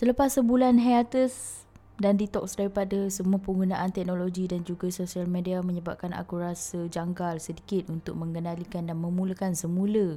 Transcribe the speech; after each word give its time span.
Selepas 0.00 0.32
sebulan 0.32 0.80
hiatus 0.80 1.60
dan 2.00 2.16
detox 2.16 2.56
daripada 2.56 3.12
semua 3.12 3.36
penggunaan 3.36 3.92
teknologi 3.92 4.48
dan 4.48 4.64
juga 4.64 4.88
sosial 4.88 5.28
media 5.28 5.60
menyebabkan 5.60 6.16
aku 6.16 6.40
rasa 6.40 6.88
janggal 6.88 7.36
sedikit 7.36 7.92
untuk 7.92 8.16
mengenalikan 8.16 8.88
dan 8.88 8.96
memulakan 8.96 9.52
semula 9.52 10.16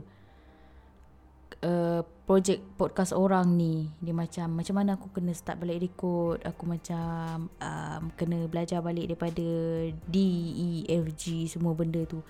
uh, 1.68 2.00
projek 2.24 2.64
podcast 2.80 3.12
orang 3.12 3.60
ni. 3.60 3.92
Dia 4.00 4.16
macam 4.16 4.56
macam 4.56 4.76
mana 4.80 4.96
aku 4.96 5.12
kena 5.12 5.36
start 5.36 5.60
balik 5.60 5.84
record, 5.84 6.40
aku 6.48 6.64
macam 6.64 7.52
um, 7.52 8.04
kena 8.16 8.48
belajar 8.48 8.80
balik 8.80 9.12
daripada 9.12 9.44
D, 10.08 10.16
E, 10.56 10.70
F, 10.88 11.12
G 11.20 11.52
semua 11.52 11.76
benda 11.76 12.08
tu. 12.08 12.24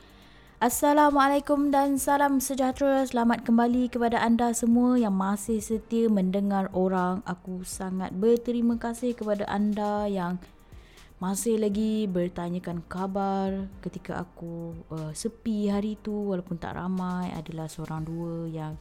Assalamualaikum 0.63 1.75
dan 1.75 1.99
salam 1.99 2.39
sejahtera. 2.39 3.03
Selamat 3.03 3.43
kembali 3.43 3.91
kepada 3.91 4.23
anda 4.23 4.55
semua 4.55 4.95
yang 4.95 5.11
masih 5.11 5.59
setia 5.59 6.07
mendengar 6.07 6.71
orang. 6.71 7.19
Aku 7.27 7.67
sangat 7.67 8.15
berterima 8.15 8.79
kasih 8.79 9.11
kepada 9.11 9.43
anda 9.51 10.07
yang 10.07 10.39
masih 11.19 11.59
lagi 11.59 12.07
bertanyakan 12.07 12.79
kabar 12.87 13.67
ketika 13.83 14.23
aku 14.23 14.71
uh, 14.87 15.11
sepi 15.11 15.67
hari 15.67 15.99
tu 15.99 16.31
walaupun 16.31 16.55
tak 16.55 16.79
ramai 16.79 17.27
adalah 17.35 17.67
seorang 17.67 18.07
dua 18.07 18.47
yang 18.47 18.79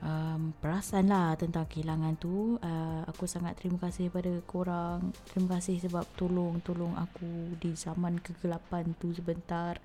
um, 0.00 0.56
perasan 0.64 1.12
lah 1.12 1.36
tentang 1.36 1.68
kehilangan 1.68 2.16
tu 2.16 2.56
uh, 2.56 3.04
aku 3.04 3.28
sangat 3.28 3.60
terima 3.60 3.76
kasih 3.84 4.08
kepada 4.08 4.32
korang 4.48 5.12
terima 5.28 5.60
kasih 5.60 5.76
sebab 5.76 6.08
tolong-tolong 6.16 6.96
aku 6.96 7.52
di 7.60 7.76
zaman 7.76 8.16
kegelapan 8.24 8.96
tu 8.96 9.12
sebentar 9.12 9.76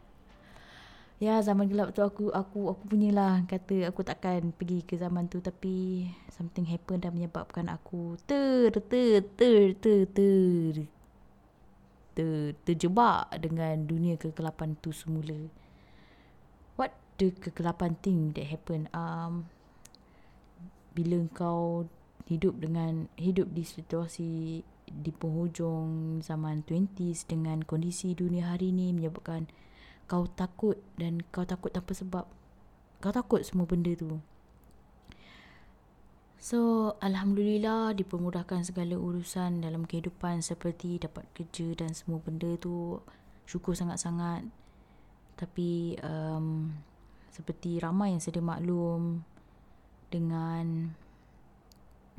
Ya 1.15 1.39
zaman 1.39 1.71
gelap 1.71 1.95
tu 1.95 2.03
aku 2.03 2.27
aku 2.35 2.75
aku 2.75 2.83
punyalah 2.91 3.47
kata 3.47 3.87
aku 3.87 4.03
takkan 4.03 4.51
pergi 4.51 4.83
ke 4.83 4.99
zaman 4.99 5.31
tu 5.31 5.39
tapi 5.39 6.07
something 6.27 6.67
happen 6.67 6.99
dan 6.99 7.15
menyebabkan 7.15 7.71
aku 7.71 8.19
ter 8.27 8.75
ter 8.83 9.23
ter 9.39 9.71
ter 9.79 10.03
ter 10.11 10.75
ter 12.12 12.35
terjebak 12.67 13.31
dengan 13.40 13.87
dunia 13.87 14.20
kegelapan 14.20 14.75
tu 14.84 14.91
semula. 14.91 15.48
What 16.75 16.91
the 17.15 17.31
kegelapan 17.31 17.95
thing 18.03 18.35
that 18.35 18.51
happen? 18.51 18.91
Um 18.91 19.47
bila 20.91 21.23
kau 21.31 21.87
hidup 22.27 22.59
dengan 22.59 23.07
hidup 23.15 23.55
di 23.55 23.63
situasi 23.63 24.31
di 24.84 25.12
penghujung 25.15 26.20
zaman 26.20 26.68
20s 26.68 27.23
dengan 27.27 27.63
kondisi 27.63 28.12
dunia 28.15 28.51
hari 28.51 28.75
ini 28.75 28.91
menyebabkan 28.91 29.47
kau 30.05 30.29
takut 30.29 30.77
dan 30.98 31.21
kau 31.34 31.45
takut 31.45 31.73
tanpa 31.73 31.93
sebab. 31.98 32.25
Kau 33.01 33.11
takut 33.13 33.41
semua 33.41 33.65
benda 33.65 33.93
tu. 33.98 34.21
So 36.37 36.93
alhamdulillah 37.01 37.97
dipermudahkan 37.97 38.70
segala 38.70 39.01
urusan 39.01 39.65
dalam 39.65 39.89
kehidupan 39.89 40.45
seperti 40.45 41.01
dapat 41.01 41.25
kerja 41.34 41.73
dan 41.73 41.97
semua 41.97 42.21
benda 42.21 42.53
tu. 42.62 43.01
Syukur 43.49 43.73
sangat-sangat. 43.73 44.45
Tapi 45.35 45.97
um, 46.05 46.69
seperti 47.34 47.81
ramai 47.81 48.13
yang 48.13 48.21
sedia 48.21 48.45
maklum 48.45 49.25
dengan 50.13 50.95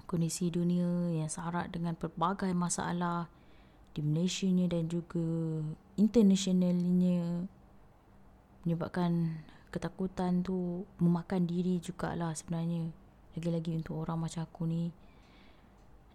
kondisi 0.07 0.51
dunia 0.51 1.15
yang 1.23 1.31
syarat 1.31 1.71
dengan 1.71 1.99
pelbagai 1.99 2.51
masalah 2.55 3.27
di 3.97 4.05
Malaysia 4.05 4.47
dan 4.69 4.87
juga 4.87 5.25
internationalnya 5.97 7.49
menyebabkan 8.67 9.39
ketakutan 9.71 10.43
tu 10.43 10.83
memakan 10.99 11.47
diri 11.47 11.79
jugalah 11.79 12.35
sebenarnya. 12.35 12.91
Lagi-lagi 13.39 13.79
untuk 13.79 14.03
orang 14.03 14.27
macam 14.27 14.43
aku 14.43 14.67
ni 14.67 14.91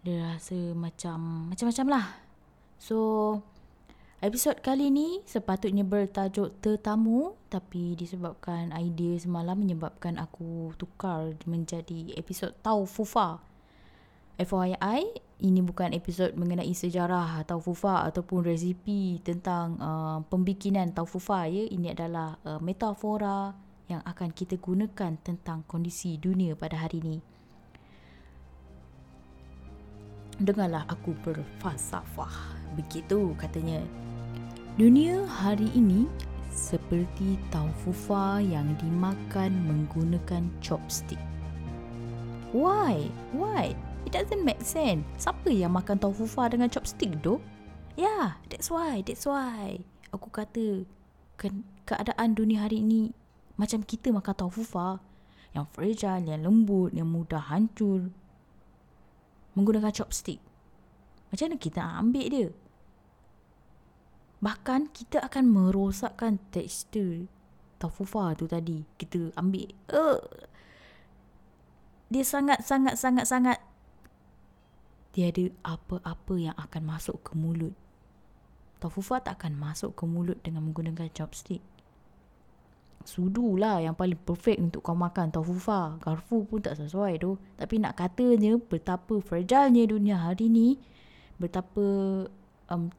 dia 0.02 0.36
rasa 0.36 0.76
macam 0.76 1.48
macam-macam 1.54 1.88
lah. 1.88 2.06
So 2.82 2.98
episod 4.22 4.60
kali 4.62 4.94
ni 4.94 5.22
sepatutnya 5.26 5.82
bertajuk 5.82 6.60
tetamu 6.62 7.34
tapi 7.50 7.98
disebabkan 7.98 8.70
idea 8.76 9.18
semalam 9.18 9.58
menyebabkan 9.58 10.22
aku 10.22 10.76
tukar 10.78 11.34
menjadi 11.50 12.14
episod 12.18 12.54
tau 12.62 12.86
fufa 12.86 13.42
FYI 14.40 15.32
ini 15.42 15.60
bukan 15.66 15.92
episod 15.98 16.38
mengenai 16.38 16.70
sejarah 16.70 17.42
atau 17.42 17.58
fufa 17.58 18.06
ataupun 18.06 18.46
resipi 18.46 19.18
tentang 19.26 19.74
uh, 19.82 20.22
pembikinan 20.30 20.94
taufufa 20.94 21.50
ya. 21.50 21.66
Ini 21.66 21.98
adalah 21.98 22.38
uh, 22.46 22.62
metafora 22.62 23.50
yang 23.90 24.06
akan 24.06 24.30
kita 24.32 24.62
gunakan 24.62 25.18
tentang 25.20 25.66
kondisi 25.66 26.22
dunia 26.22 26.54
pada 26.54 26.86
hari 26.86 27.02
ini. 27.02 27.18
Dengarlah 30.38 30.86
aku 30.86 31.18
berfalsafah. 31.26 32.62
Begitu 32.78 33.34
katanya. 33.42 33.82
Dunia 34.78 35.26
hari 35.28 35.68
ini 35.76 36.08
seperti 36.54 37.36
taufufa 37.50 38.40
yang 38.40 38.78
dimakan 38.78 39.52
menggunakan 39.68 40.48
chopstick. 40.64 41.20
Why? 42.54 43.10
Why 43.36 43.91
It 44.06 44.12
doesn't 44.14 44.42
make 44.42 44.62
sense. 44.66 45.06
Siapa 45.22 45.50
yang 45.54 45.78
makan 45.78 46.02
tahu 46.02 46.26
fufa 46.26 46.50
dengan 46.50 46.68
chopstick 46.68 47.22
tu? 47.22 47.38
Yeah, 48.00 48.42
that's 48.50 48.72
why, 48.72 49.06
that's 49.06 49.28
why. 49.28 49.84
Aku 50.12 50.32
kata 50.32 50.84
ke- 51.38 51.66
keadaan 51.86 52.34
dunia 52.34 52.66
hari 52.66 52.82
ini 52.82 53.14
macam 53.60 53.86
kita 53.86 54.10
makan 54.10 54.34
tahu 54.34 54.64
fufa 54.64 54.98
yang 55.52 55.68
fragile, 55.70 56.24
yang 56.26 56.42
lembut, 56.48 56.96
yang 56.96 57.08
mudah 57.12 57.44
hancur 57.52 58.10
menggunakan 59.54 59.92
chopstick. 59.92 60.40
Macam 61.30 61.52
mana 61.52 61.58
kita 61.60 61.82
ambil 61.84 62.26
dia? 62.28 62.50
Bahkan 64.42 64.90
kita 64.90 65.22
akan 65.22 65.46
merosakkan 65.48 66.42
tekstur 66.50 67.30
tahu 67.78 68.04
fufa 68.04 68.34
tu 68.34 68.50
tadi. 68.50 68.82
Kita 68.98 69.34
ambil. 69.38 69.70
Uh, 69.92 70.22
dia 72.12 72.26
sangat 72.28 72.60
sangat 72.66 73.00
sangat 73.00 73.26
sangat 73.30 73.58
tiada 75.12 75.52
apa-apa 75.64 76.36
yang 76.40 76.56
akan 76.56 76.82
masuk 76.88 77.20
ke 77.24 77.36
mulut. 77.36 77.76
Taufufa 78.82 79.22
tak 79.22 79.38
akan 79.44 79.60
masuk 79.60 79.94
ke 79.94 80.04
mulut 80.10 80.42
dengan 80.42 80.66
menggunakan 80.66 81.12
chopstick. 81.14 81.62
Sudu 83.06 83.58
lah 83.58 83.82
yang 83.82 83.94
paling 83.98 84.18
perfect 84.18 84.62
untuk 84.62 84.82
kau 84.82 84.98
makan 84.98 85.30
taufufa. 85.30 86.02
Garfu 86.02 86.46
pun 86.46 86.62
tak 86.62 86.82
sesuai 86.82 87.22
tu. 87.22 87.38
Tapi 87.58 87.78
nak 87.78 87.98
katanya 87.98 88.58
betapa 88.58 89.22
fragilenya 89.22 89.86
dunia 89.90 90.18
hari 90.18 90.50
ni. 90.50 90.82
Betapa 91.38 91.86
um, 92.70 92.90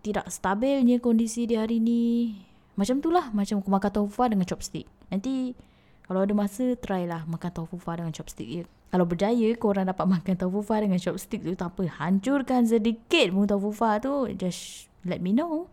tidak 0.00 0.28
stabilnya 0.28 1.00
kondisi 1.00 1.48
di 1.48 1.56
hari 1.56 1.80
ni. 1.80 2.36
Macam 2.76 3.00
tu 3.00 3.08
lah. 3.08 3.32
Macam 3.32 3.60
aku 3.60 3.68
makan 3.72 3.90
taufufa 3.92 4.32
dengan 4.32 4.44
chopstick. 4.48 4.88
Nanti 5.08 5.56
kalau 6.06 6.22
ada 6.22 6.34
masa, 6.34 6.78
try 6.78 7.02
lah 7.04 7.26
makan 7.26 7.50
taufufa 7.50 7.98
dengan 7.98 8.14
chopstick 8.14 8.46
je. 8.46 8.64
Kalau 8.86 9.02
berjaya 9.02 9.50
korang 9.58 9.90
dapat 9.90 10.06
makan 10.06 10.34
tofu 10.38 10.62
fa 10.62 10.78
dengan 10.78 10.96
chopstick 10.96 11.42
tu 11.42 11.58
tak 11.58 11.74
apa. 11.74 11.90
Hancurkan 12.00 12.64
sedikit 12.64 13.34
pun 13.34 13.44
tofu 13.44 13.74
fa 13.74 13.98
tu. 13.98 14.30
Just 14.38 14.86
let 15.02 15.18
me 15.18 15.34
know. 15.34 15.66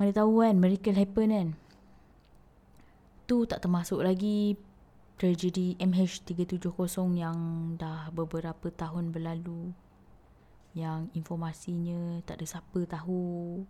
Mana 0.00 0.16
tahu 0.16 0.40
kan 0.40 0.56
miracle 0.56 0.96
happen 0.96 1.28
kan. 1.28 1.48
Tu 3.28 3.36
tak 3.44 3.60
termasuk 3.62 4.00
lagi 4.00 4.56
tragedi 5.20 5.76
MH370 5.78 7.14
yang 7.14 7.36
dah 7.76 8.08
beberapa 8.10 8.72
tahun 8.72 9.12
berlalu. 9.12 9.76
Yang 10.72 11.12
informasinya 11.12 12.24
tak 12.24 12.40
ada 12.40 12.58
siapa 12.58 12.80
tahu. 12.88 13.60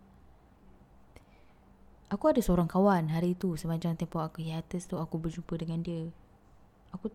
Aku 2.12 2.28
ada 2.28 2.44
seorang 2.44 2.68
kawan 2.68 3.08
hari 3.08 3.32
tu 3.32 3.56
sepanjang 3.56 3.96
tempoh 3.96 4.20
aku 4.20 4.44
hiatus 4.44 4.84
tu 4.84 5.00
aku 5.00 5.16
berjumpa 5.16 5.56
dengan 5.56 5.80
dia. 5.80 6.12
Aku 6.92 7.08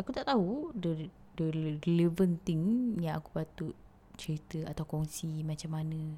aku 0.00 0.10
tak 0.16 0.24
tahu 0.24 0.72
the 0.72 1.12
the 1.36 1.52
relevant 1.84 2.40
thing 2.48 2.96
yang 3.04 3.20
aku 3.20 3.36
patut 3.36 3.76
cerita 4.16 4.64
atau 4.64 4.88
kongsi 4.88 5.44
macam 5.44 5.76
mana. 5.76 6.16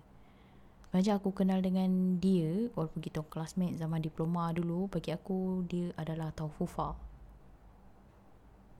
Macam 0.94 1.18
aku 1.18 1.34
kenal 1.34 1.58
dengan 1.58 2.22
dia 2.22 2.70
walaupun 2.78 3.02
kita 3.02 3.26
classmate 3.26 3.74
zaman 3.74 3.98
diploma 3.98 4.54
dulu 4.54 4.86
bagi 4.86 5.10
aku 5.10 5.66
dia 5.66 5.90
adalah 5.98 6.30
Taufufa. 6.30 6.94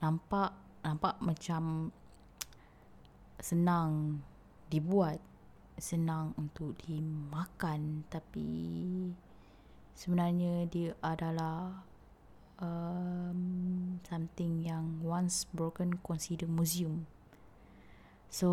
Nampak 0.07 0.55
nampak 0.87 1.19
macam 1.19 1.91
senang 3.43 4.23
dibuat 4.71 5.19
senang 5.77 6.33
untuk 6.41 6.77
dimakan 6.85 8.05
tapi 8.09 8.49
sebenarnya 9.93 10.69
dia 10.69 10.93
adalah 11.05 11.85
um, 12.61 13.41
something 14.05 14.65
yang 14.65 15.01
once 15.05 15.49
broken 15.53 16.01
consider 16.01 16.49
museum. 16.49 17.05
So 18.33 18.49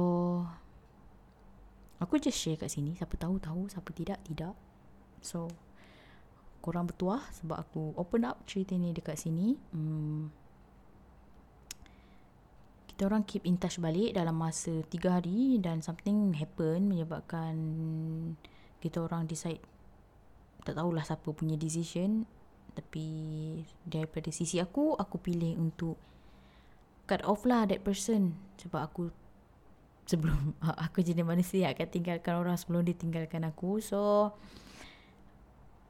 aku 2.00 2.20
just 2.20 2.40
share 2.40 2.60
kat 2.60 2.72
sini 2.72 2.96
siapa 2.96 3.16
tahu 3.16 3.40
tahu 3.40 3.72
siapa 3.72 3.90
tidak 3.96 4.20
tidak. 4.28 4.56
So 5.24 5.48
korang 6.64 6.88
bertuah 6.88 7.24
sebab 7.36 7.60
aku 7.60 7.92
open 8.00 8.24
up 8.24 8.44
cerita 8.48 8.76
ni 8.76 8.96
dekat 8.96 9.20
sini. 9.20 9.60
Hmm, 9.76 10.32
kita 13.04 13.12
orang 13.12 13.28
keep 13.28 13.44
in 13.44 13.60
touch 13.60 13.84
balik 13.84 14.16
dalam 14.16 14.40
masa 14.40 14.80
3 14.80 14.96
hari 15.12 15.60
dan 15.60 15.84
something 15.84 16.32
happen 16.40 16.88
menyebabkan 16.88 17.52
kita 18.80 19.04
orang 19.04 19.28
decide 19.28 19.60
tak 20.64 20.80
tahulah 20.80 21.04
siapa 21.04 21.36
punya 21.36 21.60
decision. 21.60 22.24
Tapi 22.72 23.04
daripada 23.84 24.32
sisi 24.32 24.64
aku 24.64 24.96
aku 24.96 25.20
pilih 25.20 25.60
untuk 25.60 26.00
cut 27.04 27.20
off 27.28 27.44
lah 27.44 27.68
that 27.68 27.84
person. 27.84 28.40
Sebab 28.64 28.80
aku 28.80 29.12
sebelum 30.08 30.56
aku 30.88 31.04
jadi 31.04 31.28
manusia 31.28 31.76
akan 31.76 31.88
tinggalkan 31.92 32.40
orang 32.40 32.56
sebelum 32.56 32.88
dia 32.88 32.96
tinggalkan 32.96 33.44
aku. 33.44 33.84
So 33.84 34.32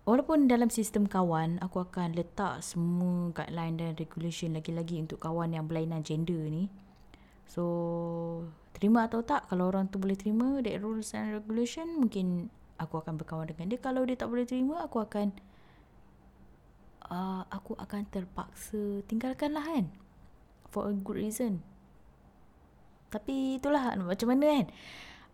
Walaupun 0.10 0.50
dalam 0.50 0.74
sistem 0.74 1.06
kawan, 1.06 1.62
aku 1.62 1.86
akan 1.86 2.18
letak 2.18 2.66
semua 2.66 3.30
guideline 3.38 3.78
dan 3.78 3.94
regulation 3.94 4.58
lagi-lagi 4.58 4.98
untuk 4.98 5.22
kawan 5.22 5.54
yang 5.54 5.70
berlainan 5.70 6.02
gender 6.02 6.42
ni. 6.50 6.74
So, 7.48 7.64
terima 8.74 9.06
atau 9.06 9.22
tak, 9.22 9.48
kalau 9.52 9.70
orang 9.70 9.92
tu 9.92 10.02
boleh 10.02 10.18
terima 10.18 10.60
that 10.64 10.80
rules 10.82 11.14
and 11.14 11.36
regulation, 11.36 12.02
mungkin 12.02 12.50
aku 12.82 13.00
akan 13.00 13.20
berkawan 13.20 13.48
dengan 13.48 13.70
dia. 13.70 13.80
Kalau 13.80 14.02
dia 14.04 14.18
tak 14.18 14.32
boleh 14.32 14.48
terima, 14.48 14.82
aku 14.84 15.04
akan 15.04 15.32
uh, 17.12 17.44
aku 17.52 17.78
akan 17.78 18.02
terpaksa 18.10 19.06
tinggalkan 19.06 19.54
lah 19.54 19.64
kan. 19.64 19.92
For 20.74 20.90
a 20.90 20.94
good 20.96 21.22
reason. 21.22 21.62
Tapi 23.14 23.62
itulah 23.62 23.94
macam 23.94 24.34
mana 24.34 24.46
kan. 24.50 24.68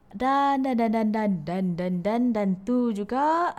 Dan 0.09 0.55
dan 0.65 0.75
dan 0.75 0.91
dan 0.91 1.07
dan 1.13 1.31
dan 1.45 1.65
dan 1.77 1.93
dan, 2.01 2.21
dan 2.33 2.49
tu 2.65 2.91
juga 2.91 3.55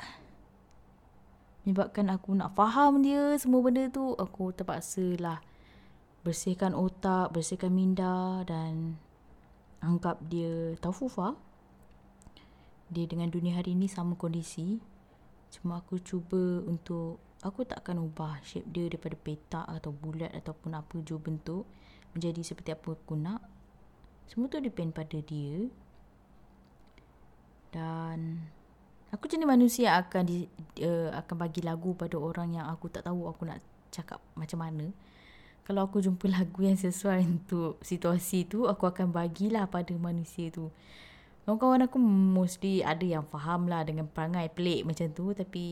menyebabkan 1.65 2.11
aku 2.11 2.35
nak 2.35 2.57
faham 2.57 3.05
dia 3.05 3.37
semua 3.39 3.61
benda 3.63 3.87
tu 3.93 4.17
aku 4.17 4.51
terpaksa 4.51 5.15
lah 5.21 5.39
bersihkan 6.21 6.77
otak 6.77 7.33
bersihkan 7.33 7.73
minda 7.73 8.45
dan 8.45 8.97
anggap 9.81 10.21
dia 10.29 10.77
taufufa. 10.79 11.37
Dia 12.91 13.07
dengan 13.07 13.31
dunia 13.31 13.57
hari 13.57 13.79
ni 13.79 13.87
sama 13.87 14.19
kondisi. 14.19 14.83
Cuma 15.51 15.81
aku 15.81 16.03
cuba 16.03 16.63
untuk 16.67 17.23
aku 17.41 17.65
tak 17.65 17.87
akan 17.87 18.11
ubah 18.11 18.43
shape 18.43 18.69
dia 18.69 18.91
daripada 18.91 19.17
petak 19.17 19.67
atau 19.67 19.95
bulat 19.95 20.31
ataupun 20.35 20.77
apa 20.77 20.95
jua 21.07 21.19
bentuk 21.23 21.65
menjadi 22.13 22.43
seperti 22.43 22.71
apa 22.75 22.93
aku 22.93 23.15
nak. 23.15 23.41
Semua 24.27 24.51
tu 24.51 24.59
depend 24.59 24.95
pada 24.95 25.19
dia. 25.23 25.71
Dan 27.71 28.43
Aku 29.11 29.27
jenis 29.27 29.47
manusia 29.47 29.99
akan 29.99 30.23
di, 30.23 30.47
uh, 30.87 31.11
akan 31.11 31.35
bagi 31.35 31.67
lagu 31.67 31.99
pada 31.99 32.15
orang 32.15 32.55
yang 32.63 32.67
aku 32.71 32.87
tak 32.87 33.03
tahu 33.03 33.27
aku 33.27 33.43
nak 33.43 33.59
cakap 33.91 34.23
macam 34.39 34.63
mana. 34.63 34.87
Kalau 35.65 35.87
aku 35.87 36.03
jumpa 36.03 36.27
lagu 36.27 36.67
yang 36.67 36.75
sesuai 36.75 37.23
untuk 37.27 37.79
situasi 37.85 38.49
tu, 38.49 38.67
aku 38.67 38.91
akan 38.91 39.15
bagilah 39.15 39.71
pada 39.71 39.95
manusia 39.95 40.51
tu. 40.51 40.73
Kawan-kawan 41.47 41.87
aku 41.87 41.99
mostly 42.03 42.83
ada 42.83 43.03
yang 43.03 43.25
faham 43.27 43.71
lah 43.71 43.87
dengan 43.87 44.07
perangai 44.11 44.51
pelik 44.51 44.87
macam 44.87 45.07
tu. 45.15 45.31
Tapi 45.31 45.65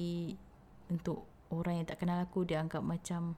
untuk 0.89 1.27
orang 1.51 1.83
yang 1.83 1.87
tak 1.89 1.99
kenal 2.03 2.23
aku, 2.23 2.47
dia 2.47 2.63
anggap 2.63 2.81
macam... 2.85 3.35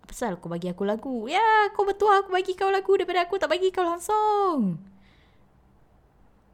Apa 0.00 0.16
pasal 0.16 0.40
kau 0.40 0.48
bagi 0.48 0.72
aku 0.72 0.88
lagu? 0.88 1.28
Ya, 1.28 1.68
kau 1.76 1.84
betul 1.84 2.10
aku 2.10 2.32
bagi 2.32 2.56
kau 2.56 2.72
lagu 2.72 2.96
daripada 2.96 3.28
aku 3.28 3.36
tak 3.36 3.52
bagi 3.52 3.68
kau 3.68 3.84
langsung. 3.84 4.80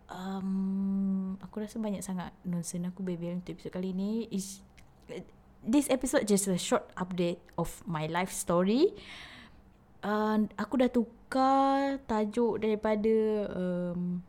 Um, 0.07 1.35
aku 1.43 1.67
rasa 1.67 1.83
banyak 1.83 1.99
sangat 1.99 2.31
nonsense 2.47 2.87
aku 2.91 3.03
baby 3.03 3.35
untuk 3.35 3.59
episod 3.59 3.75
kali 3.75 3.91
ni 3.91 4.31
is 4.31 4.63
this 5.67 5.91
episode 5.91 6.25
just 6.31 6.47
a 6.47 6.57
short 6.57 6.87
update 6.95 7.43
of 7.59 7.83
my 7.85 8.07
life 8.07 8.31
story. 8.31 8.95
Uh, 10.07 10.47
aku 10.55 10.79
dah 10.79 10.91
tukar 10.91 11.99
tajuk 12.07 12.63
daripada 12.63 13.51
um, 13.51 14.23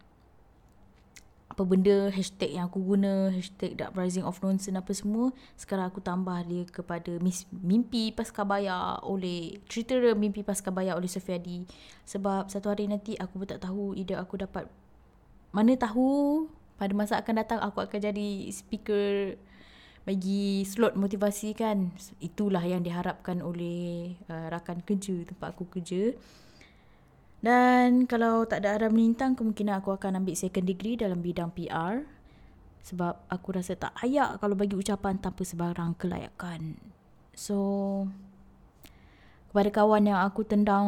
apa 1.58 1.62
benda 1.66 2.14
hashtag 2.14 2.54
yang 2.54 2.70
aku 2.70 2.78
guna 2.82 3.34
hashtag 3.34 3.74
dark 3.78 3.94
rising 3.94 4.26
of 4.26 4.42
nonsense 4.42 4.78
apa 4.78 4.94
semua. 4.94 5.30
Sekarang 5.54 5.86
aku 5.90 6.02
tambah 6.02 6.42
dia 6.50 6.66
kepada 6.66 7.18
mimpi 7.54 8.10
paskabaya 8.14 8.98
oleh 9.06 9.62
cerita 9.70 9.98
mimpi 10.18 10.42
paskabaya 10.42 10.98
oleh 10.98 11.10
Sofiadi 11.10 11.66
sebab 12.06 12.50
satu 12.50 12.74
hari 12.74 12.90
nanti 12.90 13.14
aku 13.18 13.42
pun 13.42 13.48
tak 13.50 13.62
tahu 13.62 13.94
ide 13.94 14.18
aku 14.18 14.42
dapat 14.42 14.66
mana 15.54 15.78
tahu. 15.78 16.46
Pada 16.78 16.94
masa 16.94 17.18
akan 17.18 17.42
datang 17.42 17.58
aku 17.58 17.82
akan 17.82 18.00
jadi 18.06 18.54
speaker 18.54 19.34
bagi 20.08 20.64
slot 20.64 20.96
motivasi 20.96 21.52
kan. 21.52 21.92
Itulah 22.24 22.64
yang 22.64 22.80
diharapkan 22.80 23.44
oleh 23.44 24.16
uh, 24.32 24.48
rakan 24.48 24.80
kerja 24.88 25.28
tempat 25.28 25.52
aku 25.52 25.68
kerja. 25.68 26.16
Dan 27.44 28.08
kalau 28.08 28.48
tak 28.48 28.64
ada 28.64 28.80
arah 28.80 28.90
melintang 28.90 29.36
kemungkinan 29.36 29.84
aku 29.84 29.94
akan 30.00 30.24
ambil 30.24 30.34
second 30.34 30.64
degree 30.64 30.96
dalam 30.96 31.20
bidang 31.20 31.52
PR 31.52 32.08
sebab 32.88 33.28
aku 33.28 33.52
rasa 33.52 33.76
tak 33.76 33.92
ayak 34.00 34.40
kalau 34.40 34.56
bagi 34.56 34.80
ucapan 34.80 35.20
tanpa 35.20 35.44
sebarang 35.44 36.00
kelayakan. 36.00 36.80
So 37.36 37.60
kepada 39.58 39.74
kawan 39.74 40.06
yang 40.06 40.22
aku 40.22 40.46
tendang 40.46 40.86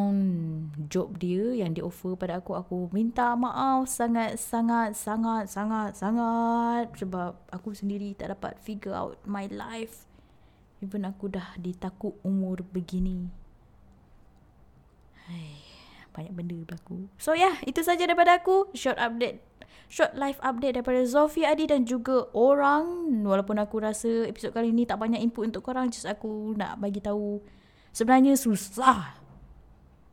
job 0.86 1.18
dia 1.18 1.58
yang 1.58 1.74
dia 1.74 1.82
offer 1.82 2.14
pada 2.14 2.38
aku 2.38 2.54
aku 2.54 2.86
minta 2.94 3.34
maaf 3.34 3.90
sangat 3.90 4.38
sangat 4.38 4.94
sangat 4.94 5.50
sangat 5.50 5.98
sangat 5.98 6.86
sebab 6.94 7.34
aku 7.50 7.74
sendiri 7.74 8.14
tak 8.14 8.30
dapat 8.30 8.54
figure 8.62 8.94
out 8.94 9.18
my 9.26 9.50
life. 9.50 10.06
Even 10.78 11.02
aku 11.02 11.34
dah 11.34 11.58
ditakut 11.58 12.14
umur 12.22 12.62
begini. 12.62 13.26
Hai, 15.26 15.66
banyak 16.14 16.30
benda 16.30 16.62
berlaku. 16.62 17.10
So 17.18 17.34
yeah, 17.34 17.58
itu 17.66 17.82
saja 17.82 18.06
daripada 18.06 18.38
aku. 18.38 18.70
Short 18.70 19.02
update 19.02 19.42
short 19.90 20.14
live 20.14 20.38
update 20.46 20.78
daripada 20.78 21.02
Zofia 21.10 21.58
Adi 21.58 21.66
dan 21.66 21.82
juga 21.82 22.30
orang. 22.38 23.18
Walaupun 23.26 23.58
aku 23.58 23.82
rasa 23.82 24.30
episod 24.30 24.54
kali 24.54 24.70
ni 24.70 24.86
tak 24.86 25.02
banyak 25.02 25.18
input 25.18 25.50
untuk 25.50 25.66
korang 25.66 25.90
just 25.90 26.06
aku 26.06 26.54
nak 26.54 26.78
bagi 26.78 27.02
tahu 27.02 27.42
Sebenarnya 27.90 28.38
susah 28.38 29.18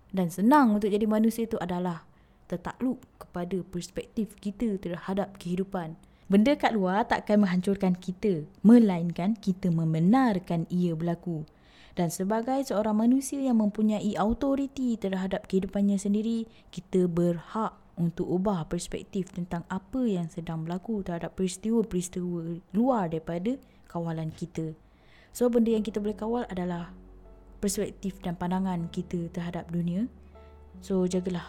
dan 0.09 0.33
senang 0.33 0.77
untuk 0.77 0.89
jadi 0.89 1.05
manusia 1.05 1.45
itu 1.45 1.61
adalah 1.61 2.07
tertakluk 2.49 3.03
kepada 3.21 3.61
perspektif 3.67 4.33
kita 4.39 4.79
terhadap 4.81 5.35
kehidupan. 5.37 5.99
Benda 6.27 6.59
kat 6.59 6.75
luar 6.75 7.07
takkan 7.07 7.39
menghancurkan 7.39 7.95
kita, 7.95 8.43
melainkan 8.59 9.37
kita 9.37 9.71
membenarkan 9.71 10.67
ia 10.67 10.91
berlaku. 10.91 11.47
Dan 11.95 12.11
sebagai 12.11 12.61
seorang 12.67 12.99
manusia 12.99 13.39
yang 13.41 13.63
mempunyai 13.63 14.13
autoriti 14.19 14.99
terhadap 14.99 15.47
kehidupannya 15.47 15.95
sendiri, 15.95 16.45
kita 16.69 17.07
berhak 17.07 17.73
untuk 17.97 18.29
ubah 18.29 18.69
perspektif 18.69 19.33
tentang 19.33 19.65
apa 19.71 20.05
yang 20.05 20.29
sedang 20.29 20.61
berlaku 20.61 21.01
terhadap 21.01 21.33
peristiwa-peristiwa 21.33 22.61
luar 22.77 23.09
daripada 23.09 23.57
kawalan 23.89 24.29
kita. 24.29 24.77
So 25.33 25.49
benda 25.49 25.73
yang 25.73 25.81
kita 25.81 25.97
boleh 25.97 26.13
kawal 26.13 26.43
adalah 26.53 26.93
perspektif 27.57 28.21
dan 28.21 28.37
pandangan 28.37 28.89
kita 28.93 29.29
terhadap 29.33 29.69
dunia. 29.73 30.05
So 30.81 31.09
jagalah 31.09 31.45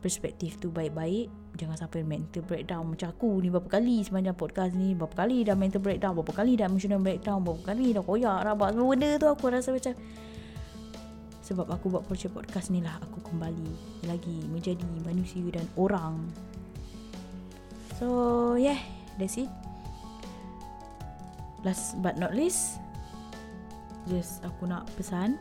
perspektif 0.00 0.60
tu 0.60 0.72
baik-baik. 0.72 1.28
Jangan 1.60 1.76
sampai 1.76 2.06
mental 2.06 2.46
breakdown 2.46 2.88
macam 2.88 3.12
aku 3.12 3.42
ni 3.44 3.52
berapa 3.52 3.68
kali 3.68 4.00
sepanjang 4.04 4.36
podcast 4.36 4.72
ni. 4.72 4.96
Berapa 4.96 5.26
kali 5.26 5.44
dah 5.44 5.56
mental 5.56 5.80
breakdown, 5.84 6.16
berapa 6.16 6.32
kali 6.32 6.52
dah 6.56 6.66
emotional 6.68 7.00
breakdown, 7.00 7.40
berapa 7.44 7.62
kali 7.74 7.86
dah 7.92 8.02
koyak 8.04 8.38
rabak 8.44 8.68
semua 8.72 8.88
benda 8.92 9.08
tu 9.20 9.28
aku 9.28 9.44
rasa 9.52 9.70
macam 9.72 9.94
sebab 11.50 11.66
aku 11.66 11.90
buat 11.90 12.06
project 12.06 12.30
podcast 12.30 12.70
ni 12.70 12.78
lah 12.78 12.94
aku 13.02 13.26
kembali 13.26 13.74
lagi 14.06 14.46
menjadi 14.54 14.86
manusia 15.02 15.42
dan 15.50 15.66
orang. 15.74 16.30
So 17.98 18.54
yeah, 18.54 18.78
that's 19.18 19.34
it. 19.34 19.50
Last 21.66 21.98
but 21.98 22.16
not 22.22 22.38
least, 22.38 22.78
Just 24.08 24.40
aku 24.40 24.64
nak 24.64 24.88
pesan 24.96 25.36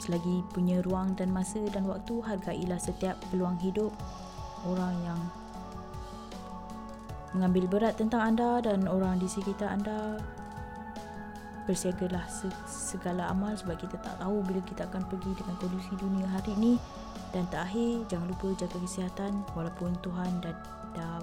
Selagi 0.00 0.42
punya 0.50 0.80
ruang 0.82 1.14
dan 1.14 1.30
masa 1.30 1.60
dan 1.70 1.86
waktu 1.86 2.18
Hargailah 2.24 2.80
setiap 2.80 3.20
peluang 3.30 3.60
hidup 3.60 3.92
Orang 4.66 4.96
yang 5.06 5.20
Mengambil 7.30 7.70
berat 7.70 7.94
tentang 7.94 8.34
anda 8.34 8.58
Dan 8.58 8.90
orang 8.90 9.22
di 9.22 9.30
sekitar 9.30 9.70
anda. 9.70 10.18
Bersiagalah 11.68 12.26
segala 12.66 13.30
amal 13.30 13.54
Sebab 13.54 13.78
kita 13.78 14.00
tak 14.02 14.18
tahu 14.18 14.42
bila 14.42 14.58
kita 14.66 14.88
akan 14.90 15.06
pergi 15.06 15.30
Dengan 15.38 15.54
kondisi 15.60 15.94
dunia 15.94 16.26
hari 16.26 16.56
ini 16.58 16.74
Dan 17.30 17.46
terakhir 17.52 18.08
Jangan 18.10 18.26
lupa 18.34 18.48
jaga 18.58 18.76
kesihatan 18.82 19.46
Walaupun 19.54 19.94
Tuhan 20.02 20.42
dah, 20.42 20.56
dah 20.96 21.22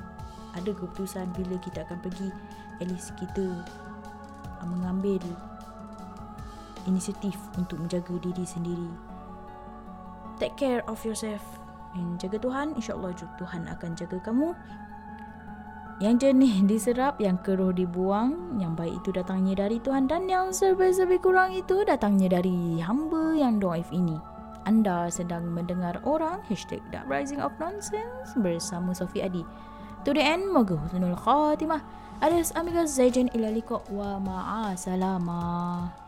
ada 0.56 0.72
keputusan 0.72 1.27
Bila 1.36 1.60
kita 1.60 1.84
akan 1.84 2.00
pergi. 2.00 2.30
At 2.80 2.88
least 2.88 3.12
kita 3.20 3.66
Mengambil 4.63 5.20
inisiatif 6.88 7.36
untuk 7.60 7.84
menjaga 7.84 8.15
diri 8.24 8.48
sendiri. 8.48 8.89
Take 10.39 10.56
care 10.56 10.82
of 10.88 11.03
yourself 11.03 11.44
and 11.94 12.15
jaga 12.17 12.39
Tuhan. 12.39 12.74
InsyaAllah 12.79 13.13
Tuhan 13.38 13.67
akan 13.67 13.91
jaga 14.00 14.17
kamu. 14.24 14.56
Yang 15.98 16.29
jernih 16.29 16.56
diserap, 16.72 17.17
yang 17.17 17.41
keruh 17.41 17.74
dibuang, 17.74 18.58
yang 18.62 18.77
baik 18.77 19.01
itu 19.01 19.10
datangnya 19.12 19.67
dari 19.67 19.82
Tuhan 19.82 20.06
dan 20.06 20.29
yang 20.29 20.53
serba-serba 20.53 21.17
kurang 21.20 21.51
itu 21.58 21.82
datangnya 21.84 22.39
dari 22.39 22.79
hamba 22.79 23.34
yang 23.34 23.58
doaif 23.58 23.89
ini. 23.91 24.17
anda 24.67 25.08
sedang 25.08 25.48
mendengar 25.48 25.96
orang 26.03 26.44
hashtag 26.51 26.84
Rising 27.08 27.39
of 27.39 27.56
Nonsense 27.56 28.36
bersama 28.36 28.91
Sofi 28.91 29.24
Adi. 29.24 29.48
To 30.03 30.12
the 30.12 30.20
end, 30.20 30.51
moga 30.51 30.75
husnul 30.75 31.15
khatimah. 31.15 31.79
Adios 32.20 32.51
amigos, 32.51 32.91
zaijan 32.91 33.32
ila 33.32 33.48
liqa 33.48 33.79
wa 33.88 34.20
ma'asalamah. 34.20 36.06